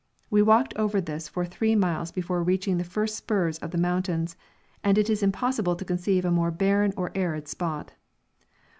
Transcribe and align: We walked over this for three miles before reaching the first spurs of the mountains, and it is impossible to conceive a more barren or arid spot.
We 0.31 0.41
walked 0.41 0.73
over 0.77 0.99
this 0.99 1.29
for 1.29 1.45
three 1.45 1.75
miles 1.75 2.11
before 2.11 2.41
reaching 2.41 2.79
the 2.79 2.83
first 2.83 3.13
spurs 3.15 3.59
of 3.59 3.69
the 3.69 3.77
mountains, 3.77 4.35
and 4.83 4.97
it 4.97 5.11
is 5.11 5.21
impossible 5.21 5.75
to 5.75 5.85
conceive 5.85 6.25
a 6.25 6.31
more 6.31 6.49
barren 6.49 6.91
or 6.97 7.11
arid 7.13 7.47
spot. 7.47 7.91